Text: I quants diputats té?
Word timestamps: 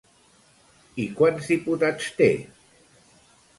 I 1.03 1.05
quants 1.19 1.51
diputats 1.53 2.09
té? 2.23 2.33